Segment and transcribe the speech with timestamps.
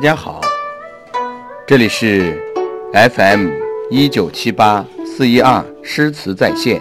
[0.00, 0.40] 大家好，
[1.66, 2.42] 这里是
[2.94, 3.50] FM
[3.90, 6.80] 一九七八四一二诗词在线，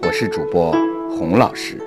[0.00, 0.72] 我是主播
[1.10, 1.78] 洪老师。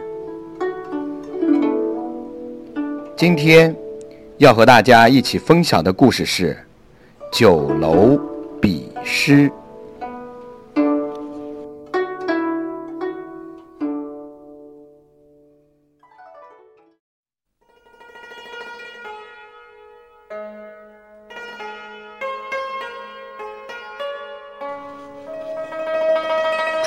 [3.18, 3.76] 今天
[4.38, 6.56] 要和大家一起分享的故事是
[7.40, 8.16] 《酒楼
[8.62, 9.50] 比诗》。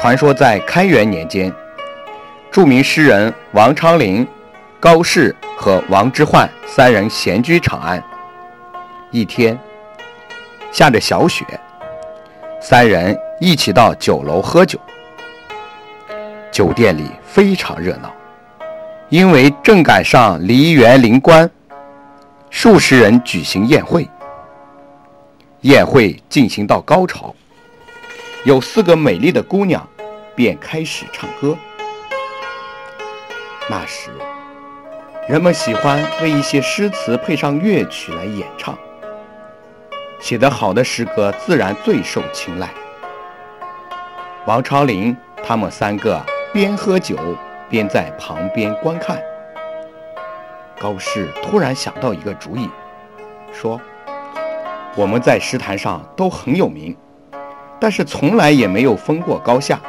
[0.05, 1.51] 传说在开元年间，
[2.51, 4.29] 著名诗人王昌龄、
[4.79, 8.05] 高适和王之涣三人闲居长安。
[9.11, 9.59] 一天，
[10.71, 11.43] 下着小雪，
[12.61, 14.79] 三人一起到酒楼喝酒。
[16.53, 18.13] 酒店里非常热闹，
[19.09, 21.51] 因为正赶上梨园临关，
[22.51, 24.07] 数十人举行宴会。
[25.63, 27.35] 宴会进行到高潮，
[28.45, 29.83] 有四个美丽的姑娘。
[30.35, 31.57] 便开始唱歌。
[33.71, 34.11] 那时，
[35.29, 38.77] 人们喜欢为一些诗词配上乐曲来演唱，
[40.21, 42.69] 写得好的诗歌自然最受青睐。
[44.47, 46.21] 王昌龄他们三个
[46.53, 47.17] 边喝酒
[47.71, 49.19] 边在旁边观看。
[50.79, 52.69] 高适突然想到一个主意，
[53.51, 53.81] 说
[54.95, 56.95] ：“我们在诗坛上都很有名，
[57.81, 59.81] 但是从来也没有分过高下。”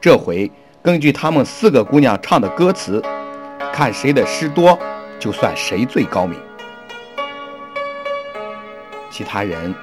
[0.00, 3.02] 这回根据他们四个姑娘唱的歌词，
[3.72, 4.78] 看谁的诗多，
[5.18, 6.38] 就算谁最高明。
[9.10, 9.74] 其他人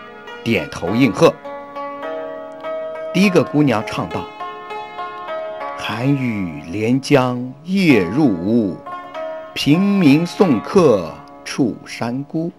[0.42, 1.34] 点头应和。
[3.14, 4.26] 第一个姑娘唱道
[5.78, 8.78] ：“寒雨连江夜入吴，
[9.54, 12.50] 平明送客楚山孤。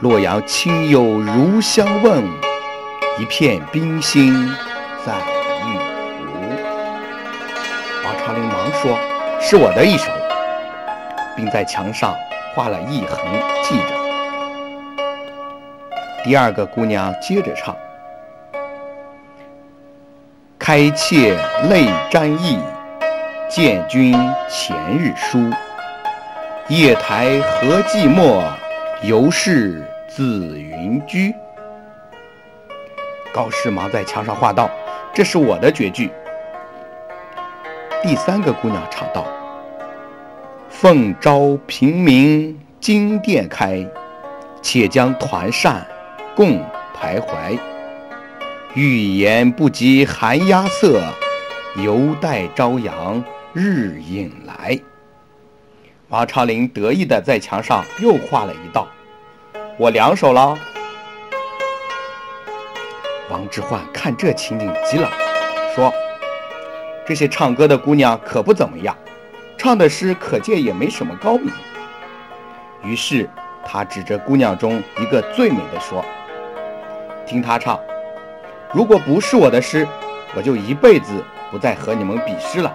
[0.00, 2.24] 洛阳亲友如相问，
[3.20, 4.34] 一片冰心
[5.04, 5.14] 在。”
[8.86, 8.96] 说
[9.42, 10.12] ：“是我的一首。”
[11.36, 12.14] 并在墙上
[12.54, 13.18] 画了一横，
[13.62, 13.88] 记着。
[16.22, 17.76] 第二个姑娘接着唱
[20.56, 21.36] ：“开妾
[21.68, 22.60] 泪沾衣，
[23.48, 24.12] 见君
[24.48, 25.50] 前日书。
[26.68, 28.42] 夜台何寂寞，
[29.02, 31.34] 犹是紫云居。”
[33.34, 34.70] 高适忙在墙上画道
[35.12, 36.10] ：“这是我的绝句。”
[38.06, 39.26] 第三个姑娘唱道
[40.70, 43.84] ：“奉朝平明金殿开，
[44.62, 45.84] 且将团扇
[46.36, 46.60] 共
[46.94, 47.58] 徘徊。
[48.74, 51.02] 欲言不及寒鸦色，
[51.82, 53.20] 犹待朝阳
[53.52, 54.78] 日影来。”
[56.06, 58.86] 王昌龄得意地在墙上又画了一道
[59.76, 60.56] ：“我两手了。”
[63.28, 65.10] 王之涣看这情景急了，
[65.74, 65.92] 说。
[67.06, 68.96] 这些唱歌的姑娘可不怎么样，
[69.56, 71.52] 唱的诗可见也没什么高明。
[72.82, 73.30] 于是
[73.64, 76.04] 他指着姑娘中一个最美的说
[77.24, 77.78] ：“听她唱，
[78.72, 79.86] 如果不是我的诗，
[80.34, 82.74] 我就一辈子不再和你们比诗了。”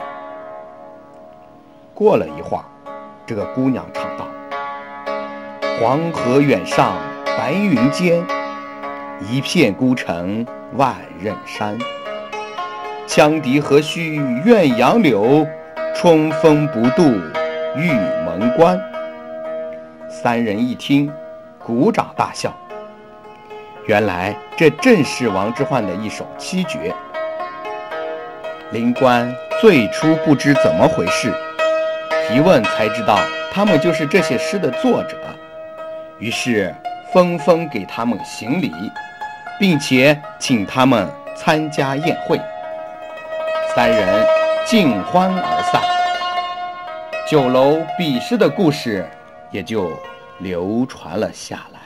[1.94, 2.64] 过了一会儿，
[3.25, 4.25] 这个姑娘唱道
[5.78, 8.25] ：“黄河远上白云间，
[9.30, 10.46] 一片孤城
[10.78, 11.78] 万仞山。”
[13.13, 15.45] 羌笛何须怨杨柳，
[15.94, 17.03] 春风不度
[17.75, 17.91] 玉
[18.25, 18.79] 门关。
[20.07, 21.11] 三人一听，
[21.59, 22.55] 鼓掌大笑。
[23.85, 26.95] 原来这正是王之涣的一首七绝。
[28.72, 29.29] 灵官
[29.59, 31.33] 最初不知怎么回事，
[32.33, 33.19] 一问才知道
[33.51, 35.17] 他们就是这些诗的作者，
[36.17, 36.73] 于是
[37.11, 38.72] 纷纷给他们行礼，
[39.59, 41.05] 并且请他们
[41.35, 42.40] 参加宴会。
[43.73, 44.28] 三人
[44.66, 45.82] 尽欢而散，
[47.26, 49.09] 酒楼比试的故事
[49.50, 49.90] 也就
[50.40, 51.80] 流传了下来。